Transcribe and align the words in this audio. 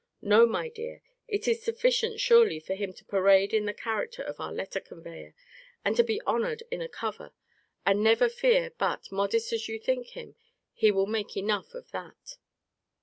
No, 0.23 0.47
my 0.47 0.67
dear, 0.67 1.03
it 1.27 1.47
is 1.47 1.61
sufficient, 1.61 2.19
surely, 2.19 2.59
for 2.59 2.73
him 2.73 2.91
to 2.93 3.05
parade 3.05 3.53
in 3.53 3.65
the 3.67 3.71
character 3.75 4.23
of 4.23 4.39
our 4.39 4.51
letter 4.51 4.79
conveyor, 4.79 5.35
and 5.85 5.95
to 5.95 6.03
be 6.03 6.19
honoured 6.23 6.63
in 6.71 6.81
a 6.81 6.89
cover, 6.89 7.33
and 7.85 8.01
never 8.03 8.27
fear 8.27 8.71
but, 8.79 9.11
modest 9.11 9.53
as 9.53 9.67
you 9.67 9.77
think 9.77 10.07
him, 10.17 10.35
he 10.73 10.89
will 10.89 11.05
make 11.05 11.37
enough 11.37 11.75
of 11.75 11.91
that. 11.91 12.37